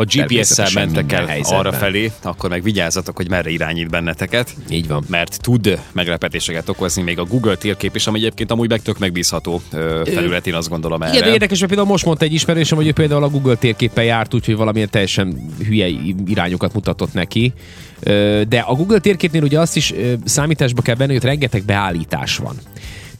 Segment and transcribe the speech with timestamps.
[0.00, 4.54] Ha GPS-szel mentek el arra felé, akkor meg vigyázzatok, hogy merre irányít benneteket.
[4.70, 5.04] Így van.
[5.08, 9.62] Mert tud meglepetéseket okozni még a Google térkép is, ami egyébként amúgy meg tök megbízható
[10.04, 11.12] felület, én azt gondolom erre.
[11.12, 14.04] Igen, de érdekes, mert például most mondta egy ismerősöm, hogy ő például a Google térképpel
[14.04, 15.88] járt, úgyhogy valamilyen teljesen hülye
[16.26, 17.52] irányokat mutatott neki.
[18.48, 19.94] De a Google térképnél ugye azt is
[20.24, 22.56] számításba kell venni, hogy rengeteg beállítás van.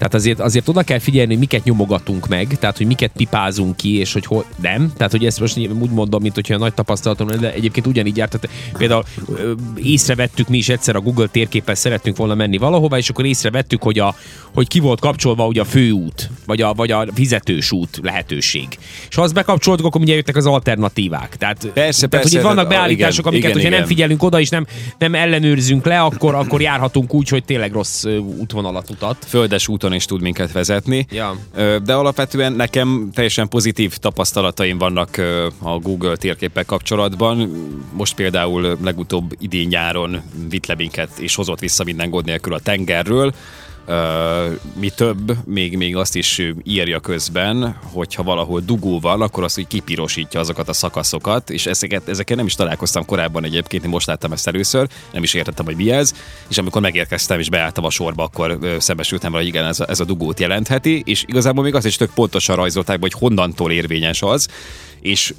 [0.00, 3.98] Tehát azért, azért oda kell figyelni, hogy miket nyomogatunk meg, tehát hogy miket pipázunk ki,
[3.98, 4.92] és hogy hol, nem.
[4.96, 8.38] Tehát, hogy ezt most úgy mondom, mint hogyha nagy tapasztalatom lenne, de egyébként ugyanígy járt.
[8.40, 9.05] Tehát például
[9.77, 13.98] észrevettük mi is egyszer a Google térképpel szerettünk volna menni valahova, és akkor észrevettük, hogy,
[13.98, 14.14] a,
[14.55, 18.69] hogy ki volt kapcsolva ugye a főút, vagy a, vagy a fizetős út lehetőség.
[19.08, 21.36] És ha azt bekapcsoltuk, akkor ugye jöttek az alternatívák.
[21.36, 23.88] Tehát, Persze, tehát persze, hogy itt vannak beállítások, igen, amiket, igen, hogyha nem igen.
[23.88, 24.66] figyelünk oda, és nem,
[24.98, 28.05] nem ellenőrzünk le, akkor, akkor járhatunk úgy, hogy tényleg rossz
[28.38, 29.27] útvonalat utat.
[29.28, 31.06] földes úton is tud minket vezetni.
[31.10, 31.36] Ja.
[31.84, 35.16] De alapvetően nekem teljesen pozitív tapasztalataim vannak
[35.58, 37.50] a Google térképpel kapcsolatban.
[37.92, 42.60] Most például legutóbb idén nyáron vitt le minket és hozott vissza minden gond nélkül a
[42.60, 43.34] tengerről.
[44.74, 49.66] Mi több, még, még azt is írja közben, hogyha valahol dugó van, akkor azt úgy
[49.66, 54.32] kipirosítja azokat a szakaszokat, és ezeket, ezekkel nem is találkoztam korábban egyébként, én most láttam
[54.32, 56.14] ezt először, nem is értettem, hogy mi ez,
[56.48, 60.00] és amikor megérkeztem és beálltam a sorba, akkor szembesültem vele, hogy igen, ez a, ez
[60.00, 64.48] a dugót jelentheti, és igazából még azt is tök pontosan rajzolták, hogy honnantól érvényes az,
[65.00, 65.34] és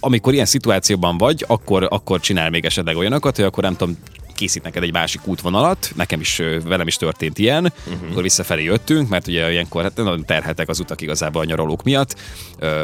[0.00, 3.96] amikor ilyen szituációban vagy, akkor, akkor csinál még esetleg olyanokat, hogy akkor nem tudom,
[4.38, 8.10] készít neked egy másik útvonalat, nekem is, velem is történt ilyen, uh-huh.
[8.10, 12.14] akkor visszafelé jöttünk, mert ugye ilyenkor hát nagyon terhetek az utak igazából a nyaralók miatt,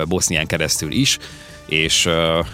[0.09, 1.19] Bosznián keresztül is,
[1.67, 2.09] és,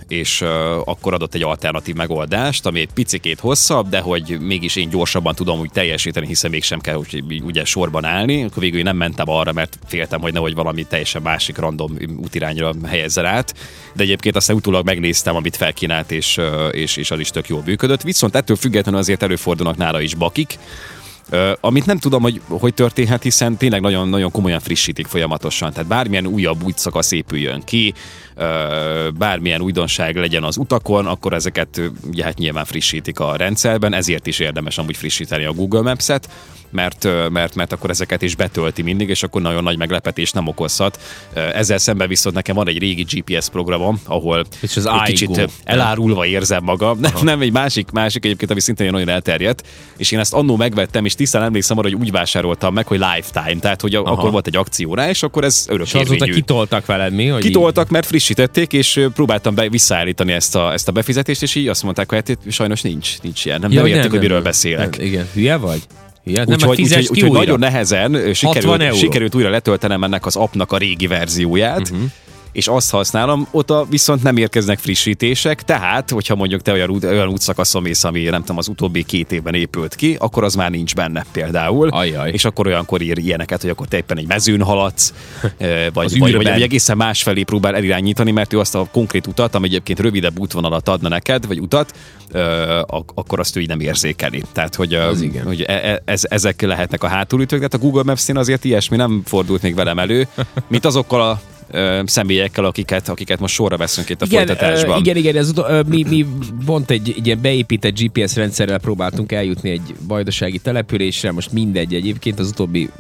[0.09, 0.41] és
[0.85, 5.61] akkor adott egy alternatív megoldást, ami egy picikét hosszabb, de hogy mégis én gyorsabban tudom
[5.61, 8.45] úgy teljesíteni, hiszen mégsem kell úgy, ugye sorban állni.
[8.45, 13.27] Akkor végül nem mentem arra, mert féltem, hogy nehogy valami teljesen másik random útirányra helyezzel
[13.27, 13.55] át.
[13.95, 18.03] De egyébként aztán utólag megnéztem, amit felkínált, és, és, és az is tök jól működött.
[18.03, 20.59] Viszont ettől függetlenül azért előfordulnak nála is bakik,
[21.31, 25.73] Ö, amit nem tudom, hogy hogy történhet, hiszen tényleg nagyon-nagyon komolyan frissítik folyamatosan.
[25.73, 27.95] Tehát bármilyen újabb útszakasz épüljön ki,
[28.35, 34.27] ö, bármilyen újdonság legyen az utakon, akkor ezeket ugye, hát nyilván frissítik a rendszerben, ezért
[34.27, 36.29] is érdemes amúgy frissíteni a Google Maps-et,
[36.71, 41.01] mert, mert, mert akkor ezeket is betölti mindig, és akkor nagyon nagy meglepetés nem okozhat.
[41.35, 45.45] Ezzel szemben viszont nekem van egy régi GPS programom, ahol És az egy kicsit ö,
[45.65, 46.99] elárulva érzem magam.
[47.01, 49.67] Nem, nem egy másik, másik egyébként, ami szintén nagyon elterjedt,
[49.97, 53.61] és én ezt annó megvettem, és tisztán emlékszem arra, hogy úgy vásároltam meg, hogy lifetime,
[53.61, 56.87] tehát hogy a, akkor volt egy akció rá, és akkor ez örök És azóta kitoltak
[56.87, 57.27] veled mi?
[57.27, 61.69] Hogy Kitoltak, mert frissítették, és próbáltam be, visszaállítani ezt a, ezt a befizetést, és így
[61.69, 63.61] azt mondták, hogy hát sajnos nincs, nincs ilyen.
[63.61, 64.45] Nem, Ja, nem értik, hogy miről nem.
[64.45, 64.97] beszélek.
[64.97, 65.83] Nem, igen, hülye vagy?
[66.25, 66.45] Hülye?
[66.45, 67.39] Nem, Úgyhogy hát úgy, fizes ki úgy, újra.
[67.39, 72.11] nagyon nehezen ö, 60 sikerült, sikerült újra letöltenem ennek az appnak a régi verzióját, uh-huh
[72.53, 77.29] és azt használom, ott a, viszont nem érkeznek frissítések, tehát, hogyha mondjuk te olyan, olyan
[77.29, 80.95] útszakaszon mész, ami nem tudom, az utóbbi két évben épült ki, akkor az már nincs
[80.95, 81.89] benne például.
[81.89, 82.31] Ajaj.
[82.31, 85.15] És akkor olyankor ír ilyeneket, hogy akkor te éppen egy mezőn haladsz,
[85.59, 89.67] vagy, vagy, vagy, vagy egészen másfelé próbál elirányítani, mert ő azt a konkrét utat, ami
[89.67, 91.93] egyébként rövidebb útvonalat adna neked, vagy utat,
[92.87, 94.43] ak- akkor azt ő így nem érzékeli.
[94.53, 95.45] Tehát, hogy, Az igen.
[95.45, 99.23] hogy e- e- ez, ezek lehetnek a hátulütők, tehát a Google Maps-én azért ilyesmi nem
[99.25, 100.29] fordult még velem elő,
[100.69, 101.41] mint azokkal a
[101.71, 104.97] ö, személyekkel, akiket, akiket most sorra veszünk itt a igen, folytatásban.
[104.97, 106.27] ö, igen, igen, ez ö, mi, mi
[106.65, 112.39] pont egy, egy ilyen beépített GPS rendszerrel próbáltunk eljutni egy vajdasági településre, most mindegy egyébként,
[112.39, 112.91] az utóbbi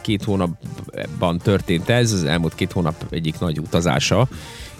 [0.00, 4.28] két hónapban történt ez, az elmúlt két hónap egyik nagy utazása,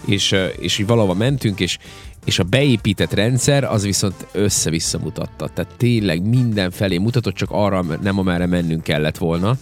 [0.06, 1.78] és, és így valahova mentünk, és
[2.24, 5.48] és a beépített rendszer az viszont össze-vissza mutatta.
[5.54, 9.56] Tehát tényleg mindenfelé mutatott, csak arra nem amerre mennünk kellett volna.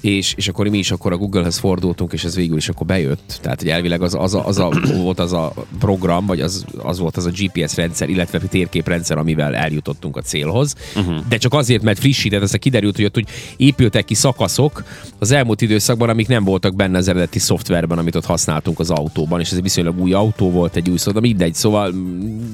[0.00, 3.38] És, és akkor mi is akkor a Google-hez fordultunk, és ez végül is akkor bejött.
[3.42, 4.70] Tehát, hogy elvileg az, az, a, az a,
[5.02, 9.54] volt az a program, vagy az, az volt az a GPS rendszer, illetve térképrendszer, amivel
[9.54, 10.74] eljutottunk a célhoz.
[10.96, 11.28] Uh-huh.
[11.28, 14.84] De csak azért, mert frissített, aztán kiderült, hogy ott úgy épültek ki szakaszok
[15.18, 19.40] az elmúlt időszakban, amik nem voltak benne az eredeti szoftverben, amit ott használtunk az autóban,
[19.40, 21.94] és ez egy viszonylag új autó volt, egy új szó, de mindegy, szóval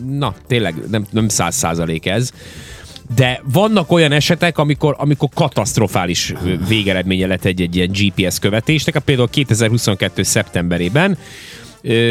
[0.09, 2.33] na, tényleg nem, nem száz százalék ez.
[3.15, 6.35] De vannak olyan esetek, amikor, amikor katasztrofális
[6.69, 8.99] végeredménye lett egy, egy ilyen GPS követésnek.
[8.99, 10.23] Például 2022.
[10.23, 11.19] szeptemberében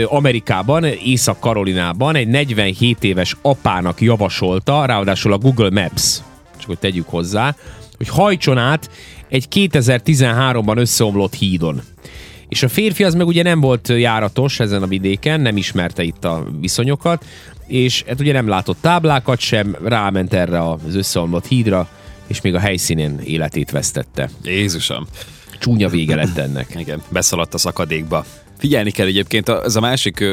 [0.05, 6.17] Amerikában, Észak-Karolinában egy 47 éves apának javasolta, ráadásul a Google Maps,
[6.57, 7.55] csak hogy tegyük hozzá,
[7.97, 8.89] hogy hajtson át
[9.29, 11.81] egy 2013-ban összeomlott hídon.
[12.49, 16.25] És a férfi az meg ugye nem volt járatos ezen a vidéken, nem ismerte itt
[16.25, 17.25] a viszonyokat,
[17.67, 21.89] és hát ugye nem látott táblákat sem, ráment erre az összeomlott hídra,
[22.27, 24.29] és még a helyszínén életét vesztette.
[24.43, 25.07] Jézusom.
[25.59, 26.75] Csúnya vége lett ennek.
[26.79, 28.25] Igen, beszaladt a szakadékba.
[28.57, 30.23] Figyelni kell egyébként, ez a másik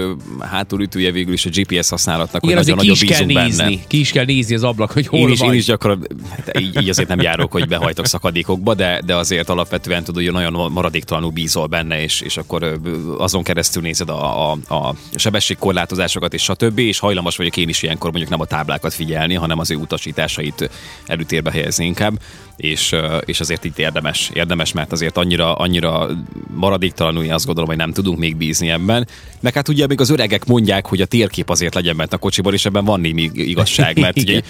[0.40, 3.62] hátulütője végül is a GPS használatnak, Igen, hogy nagyon nagyon bízunk nézni.
[3.62, 3.86] benne.
[3.86, 5.48] Ki is kell nézni az ablak, hogy hol Én is, vagy.
[5.48, 9.48] én is gyakran, hát így, így, azért nem járok, hogy behajtok szakadékokba, de, de azért
[9.48, 12.80] alapvetően tudod, hogy nagyon maradéktalanul bízol benne, és, és akkor
[13.18, 16.78] azon keresztül nézed a, a, a sebességkorlátozásokat és stb.
[16.78, 20.70] És hajlamos vagyok én is ilyenkor mondjuk nem a táblákat figyelni, hanem az ő utasításait
[21.06, 22.20] előtérbe helyezni inkább
[22.56, 26.08] és, és azért itt érdemes, érdemes, mert azért annyira, annyira
[26.54, 29.08] maradéktalanul én azt gondolom, hogy nem tudunk még bízni ebben.
[29.40, 32.52] Meg hát ugye még az öregek mondják, hogy a térkép azért legyen bent a kocsiban,
[32.52, 34.40] és ebben van némi igazság, mert ugye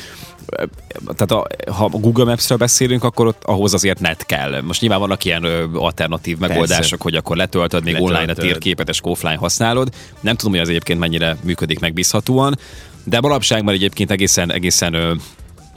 [1.02, 4.60] tehát a, ha a Google Maps-ről beszélünk, akkor ott ahhoz azért net kell.
[4.60, 5.44] Most nyilván vannak ilyen
[5.74, 6.96] alternatív megoldások, Persze.
[6.98, 8.16] hogy akkor letöltöd még Letöltöd.
[8.16, 9.88] online a térképet, és offline használod.
[10.20, 12.58] Nem tudom, hogy az egyébként mennyire működik megbízhatóan,
[13.04, 15.20] de manapság már egyébként egészen, egészen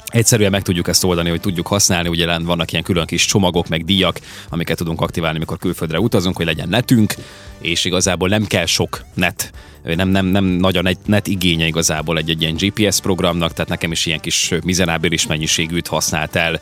[0.08, 3.86] Egyszerűen meg tudjuk ezt oldani, hogy tudjuk használni, ugye vannak ilyen külön kis csomagok, meg
[3.86, 4.20] díjak,
[4.50, 7.14] amiket tudunk aktiválni, mikor külföldre utazunk, hogy legyen netünk,
[7.60, 9.52] és igazából nem kell sok net,
[9.84, 13.70] nem, nem, nem nagy a net, net igénye igazából egy, egy ilyen GPS programnak, tehát
[13.70, 16.62] nekem is ilyen kis mizerábilis mennyiségűt használt el,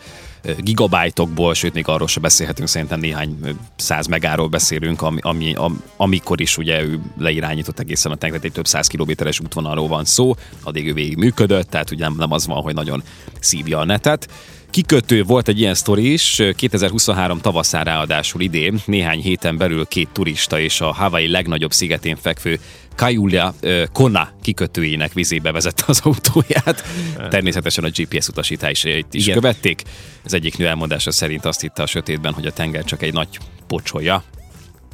[0.58, 3.38] gigabájtokból, sőt még arról se beszélhetünk, szerintem néhány
[3.76, 8.52] száz megáról beszélünk, ami, ami, am, amikor is ugye ő leirányított egészen a tengeret, egy
[8.52, 12.48] több száz kilométeres útvonalról van szó, addig ő végig működött, tehát ugye nem, nem az
[12.48, 13.04] van, hogy nagyon
[13.40, 14.28] szívja a netet.
[14.70, 20.60] Kikötő volt egy ilyen sztori is, 2023 tavaszán ráadásul idén, néhány héten belül két turista
[20.60, 22.60] és a Hawaii legnagyobb szigetén fekvő
[22.96, 26.84] Kaiulia ö, Kona kikötőjének vizébe vezette az autóját.
[27.30, 29.36] Természetesen a GPS utasításait is Igen.
[29.36, 29.82] követték.
[30.26, 33.28] Az egyik nő elmondása szerint azt hitte a sötétben, hogy a tenger csak egy nagy
[33.68, 34.24] pocsolya.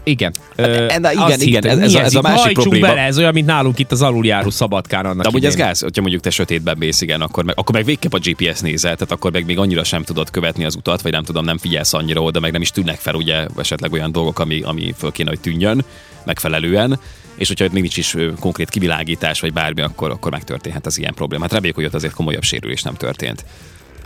[0.04, 0.34] Igen.
[0.58, 2.88] Hát, Ö, e- de igen, igen, hittem, ez- ez a- ez a másik probléma.
[2.88, 6.02] Bele, ez olyan, mint nálunk itt az aluljáró szabadkán annak De amúgy ez gáz, hogyha
[6.02, 9.32] mondjuk te sötétben mész, igen, akkor meg, akkor meg végképp a GPS nézel, tehát akkor
[9.32, 12.40] meg még annyira sem tudod követni az utat, vagy nem tudom, nem figyelsz annyira oda,
[12.40, 15.86] meg nem is tűnnek fel ugye esetleg olyan dolgok, ami, ami föl kéne, hogy tűnjön
[16.26, 17.00] megfelelően.
[17.42, 21.44] És hogyha még nincs is konkrét kivilágítás, vagy bármi, akkor, akkor megtörténhet az ilyen probléma.
[21.44, 23.46] Hát reméljük, hogy ott azért komolyabb sérülés nem történt.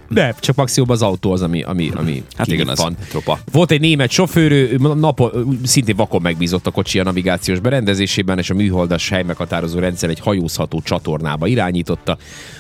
[0.10, 2.96] De csak maximum az autó az, ami, ami, ami Hát igen, az van.
[3.10, 3.40] tropa.
[3.52, 8.50] Volt egy német sofőr, ő nap, szintén vakon megbízott a kocsi a navigációs berendezésében, és
[8.50, 12.18] a műholdas helymeghatározó rendszer egy hajózható csatornába irányította.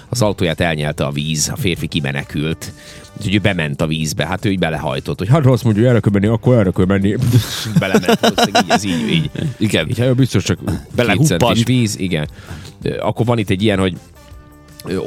[0.09, 2.71] Az autóját elnyelte a víz, a férfi kimenekült.
[3.17, 5.99] Úgyhogy ő bement a vízbe, hát ő így belehajtott, hogy hát azt mondja, hogy erre
[5.99, 7.15] kell menni, akkor erre kell menni.
[7.79, 9.29] Belement, így, ez így, így.
[9.57, 9.89] Igen.
[9.89, 10.59] Így, hát biztos csak
[10.95, 11.63] Belehuppant.
[11.63, 12.27] víz, igen.
[12.99, 13.97] Akkor van itt egy ilyen, hogy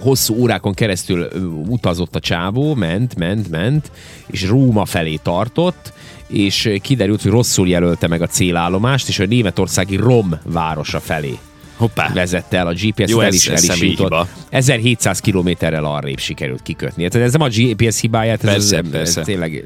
[0.00, 1.28] hosszú órákon keresztül
[1.66, 3.90] utazott a csávó, ment, ment, ment,
[4.26, 5.92] és Róma felé tartott,
[6.26, 11.38] és kiderült, hogy rosszul jelölte meg a célállomást, és a németországi Rom városa felé
[11.78, 12.10] Hoppá.
[12.14, 14.28] vezette el a GPS, Jó, el is, ez hiba.
[14.50, 17.08] 1700 kilométerrel arrébb sikerült kikötni.
[17.08, 19.20] Tehát ez nem a GPS hibáját, ez, Persze, ez, persze.
[19.20, 19.64] ez tényleg,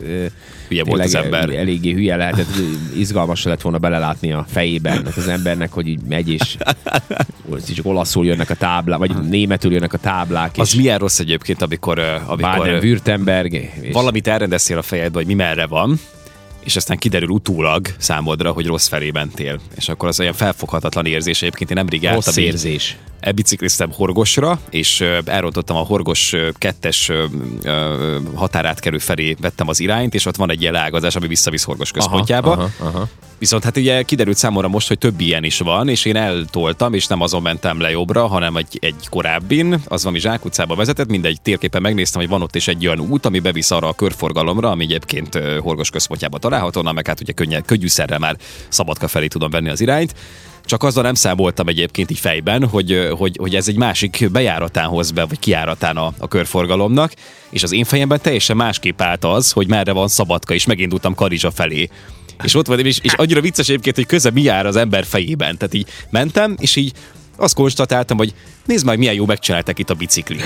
[0.69, 1.51] Hülye volt az ember.
[1.51, 2.49] Eléggé hülye lehetett,
[2.97, 6.57] izgalmas lett volna belelátni a fejében az embernek, hogy így megy, és
[7.75, 11.63] csak olaszul jönnek a táblák, vagy németül jönnek a táblák, Az és milyen rossz egyébként,
[11.63, 16.01] amikor, amikor Baden-Württemberg, és valamit elrendeztél a fejedbe, hogy mi merre van,
[16.65, 19.61] és aztán kiderül utólag számodra, hogy rossz felé mentél.
[19.77, 21.43] És akkor az olyan felfoghatatlan érzés.
[21.43, 22.97] Egyébként én nemrég rossz jártam így- érzés.
[23.21, 27.11] elbicikliztem Horgosra, és elrontottam a Horgos kettes
[28.35, 32.53] határátkerő felé vettem az irányt, és ott van egy ilyen leágazás, ami visszavisz Horgos központjába.
[32.53, 33.09] Aha, aha, aha.
[33.39, 37.07] Viszont hát ugye kiderült számomra most, hogy több ilyen is van, és én eltoltam, és
[37.07, 41.83] nem azon mentem le jobbra, hanem egy, egy korábbin, az valami zsákutcába vezetett, mindegy térképen
[41.83, 45.39] megnéztem, hogy van ott is egy olyan út, ami bevisz arra a körforgalomra, ami egyébként
[45.61, 48.37] Horgos központjába található, onnan meg hát ugye könnye, könnyűszerrel már
[48.69, 50.15] Szabadka felé tudom venni az irányt.
[50.65, 55.11] Csak azzal nem számoltam egyébként így fejben, hogy, hogy, hogy ez egy másik bejáratán hoz
[55.11, 57.13] be, vagy kiáratán a, a körforgalomnak,
[57.51, 61.51] és az én fejemben teljesen másképp állt az, hogy merre van Szabadka, és megindultam Karizsa
[61.51, 61.89] felé.
[62.45, 65.57] És ott voltam, és, és annyira vicces egyébként, hogy köze mi jár az ember fejében.
[65.57, 66.93] Tehát így mentem, és így
[67.43, 68.35] azt konstatáltam, hogy
[68.67, 70.41] nézd meg, milyen jó megcsináltak itt a biciklin.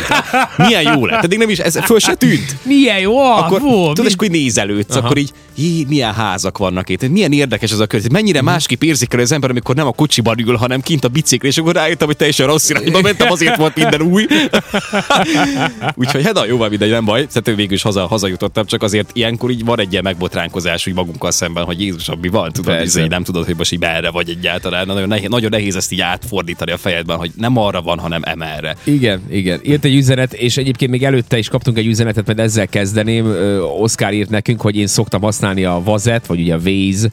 [0.57, 1.25] Milyen jó lett.
[1.25, 2.57] Eddig nem is, ez föl se tűnt.
[2.63, 5.05] Milyen jó, Akkor, akkor, tudod, és akkor így nézelődsz, Aha.
[5.05, 8.51] akkor így, jé, milyen házak vannak itt, milyen érdekes ez a környezet, mennyire Mhm.
[8.51, 11.75] másképp érzékel az ember, amikor nem a kocsiban ül, hanem kint a bicikli, és akkor
[11.75, 14.27] rájöttem, hogy teljesen rossz irányba mentem, azért volt minden új.
[15.95, 17.27] Úgyhogy hát na, jó, van mindegy, nem baj.
[17.27, 21.31] Tehát végül is haza, hazajutottam, csak azért ilyenkor így van egy ilyen megbotránkozás úgy magunkkal
[21.31, 24.87] szemben, hogy Jézusom, mi van, tudod, így nem tudod, hogy most így merre vagy egyáltalán.
[24.87, 28.77] Nagyon nehéz, nagyon nehéz ezt így átfordítani a fejedben, hogy nem arra van, hanem emerre.
[28.85, 29.61] Igen, igen.
[29.65, 33.37] Írt egy üzenet, és egyébként még előtte is kaptunk egy üzenetet, mert ezzel kezdeném.
[33.79, 37.11] Oszkár írt nekünk, hogy én szoktam használni a Vazet, vagy ugye a Waze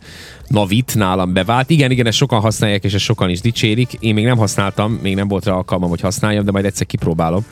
[0.47, 1.69] Navit nálam bevált.
[1.69, 3.93] Igen, igen, ezt sokan használják, és ezt sokan is dicsérik.
[3.99, 7.45] Én még nem használtam, még nem volt rá alkalmam, hogy használjam, de majd egyszer kipróbálom.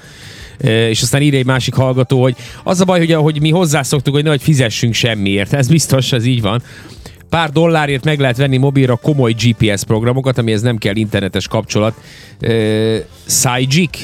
[0.89, 4.23] És aztán írja egy másik hallgató, hogy az a baj, hogy, hogy mi hozzászoktuk, hogy
[4.23, 5.53] nehogy fizessünk semmiért.
[5.53, 6.61] Ez biztos, ez így van.
[7.31, 11.93] Pár dollárért meg lehet venni mobilra komoly GPS programokat, amihez nem kell internetes kapcsolat.
[13.25, 13.97] Sajik?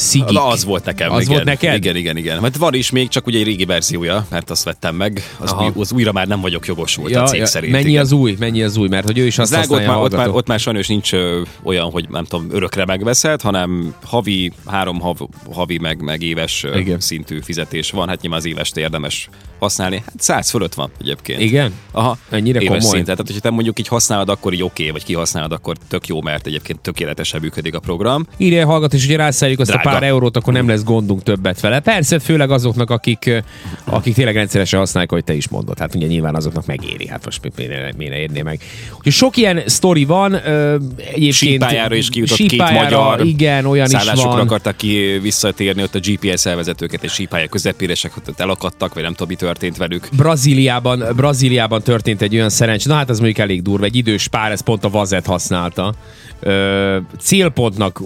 [0.00, 0.28] Szigik.
[0.28, 1.12] Na, az volt nekem.
[1.12, 1.32] Az igen.
[1.32, 1.74] volt neked?
[1.74, 2.40] Igen, igen, igen.
[2.40, 5.22] Mert van is még, csak ugye egy régi verziója, mert azt vettem meg.
[5.38, 7.72] Az, új, az újra már nem vagyok jogosult a cég szerint.
[7.72, 8.02] Mennyi igen.
[8.02, 8.36] az új?
[8.38, 8.88] Mennyi az új?
[8.88, 11.12] Mert hogy ő is azt Az drága, ott, már, ott, már, ott már sajnos nincs
[11.12, 15.16] ö, olyan, hogy nem tudom, örökre megveszed, hanem havi, három hav,
[15.52, 17.00] havi meg, meg éves ö, Igen.
[17.00, 18.08] szintű fizetés van.
[18.08, 19.28] Hát nyilván az évest érdemes
[19.58, 19.96] használni.
[19.96, 21.40] Hát 100 fölött van egyébként.
[21.40, 21.72] Igen?
[21.90, 22.80] Aha, Ennyire éves komoly?
[22.80, 23.04] szinten.
[23.04, 26.46] Tehát, hogyha te mondjuk így használod, akkor így oké, vagy kihasználod, akkor tök jó, mert
[26.46, 28.26] egyébként tökéletesen működik a program.
[28.36, 29.89] Írja a hallgató, és hogyha rászálljuk azt Drága.
[29.92, 31.80] Pár eurót, akkor nem lesz gondunk többet vele.
[31.80, 33.42] Persze, főleg azoknak, akik,
[33.84, 35.78] akik tényleg rendszeresen használják, hogy te is mondod.
[35.78, 37.08] Hát ugye nyilván azoknak megéri.
[37.08, 37.66] Hát most mi-
[37.96, 38.60] miért ne érné meg.
[38.96, 40.34] Úgyhogy sok ilyen sztori van.
[40.34, 43.26] Egyébként Sípályára is kijutott két sípályára, magyar.
[43.26, 44.38] Igen, olyan is van.
[44.40, 49.12] akartak ki visszatérni, ott a GPS elvezetőket és sípálya közepére, és ott elakadtak, vagy nem
[49.12, 50.08] tudom, mi történt velük.
[50.16, 54.50] Brazíliában, Brazíliában történt egy olyan szerencs, na hát ez mondjuk elég durva, egy idős pár,
[54.50, 55.94] ez pont a vazet használta.
[56.40, 58.00] Ö, célpontnak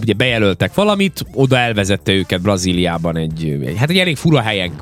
[0.00, 0.74] ugye bejelöltek
[1.08, 4.72] valamit, oda elvezette őket Brazíliában egy, egy, hát egy elég fura helyen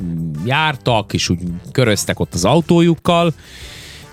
[0.45, 1.38] jártak, és úgy
[1.73, 3.33] köröztek ott az autójukkal,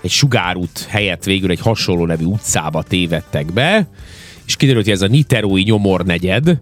[0.00, 3.86] egy sugárút helyett végül egy hasonló nevű utcába tévedtek be,
[4.46, 6.58] és kiderült, hogy ez a Niterói nyomor negyed,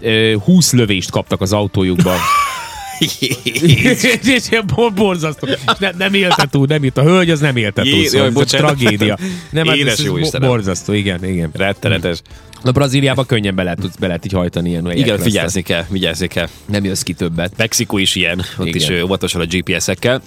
[0.00, 2.12] Ö, 20 lövést kaptak az autójukba.
[2.98, 4.48] És
[4.94, 5.48] borzasztó.
[5.78, 6.96] Nem, nem élte túl, nem élt.
[6.98, 8.06] A hölgy az nem élte túl.
[8.06, 8.76] Szóval ez bocsánat.
[8.76, 9.18] tragédia.
[9.50, 10.48] Nem, hát Édes ez, ez jó bo- Istenem.
[10.48, 11.50] borzasztó, igen, igen.
[11.52, 12.20] Rettenetes.
[12.62, 15.84] Na Brazíliában könnyen be lehet, tudsz, be lehet így hajtani ilyen Igen, aztán vigyázni kell,
[15.88, 16.48] vigyázni kell.
[16.66, 17.52] Nem jössz ki többet.
[17.56, 18.96] Mexikó is ilyen, ott Igen.
[18.96, 20.22] is óvatosan a GPS-ekkel.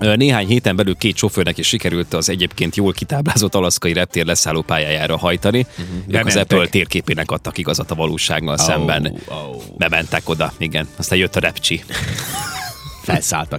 [0.00, 5.18] Néhány héten belül két sofőrnek is sikerült az egyébként jól kitáblázott alaszkai reptér leszálló pályájára
[5.18, 5.66] hajtani.
[5.70, 6.20] Uh-huh.
[6.20, 6.36] Ők az.
[6.36, 9.20] Apple térképének adtak igazat a valósággal oh, szemben.
[9.28, 9.62] oh.
[9.76, 10.88] Bementek oda, igen.
[10.96, 11.82] Aztán jött a repcsi.
[13.02, 13.58] Felszálltak.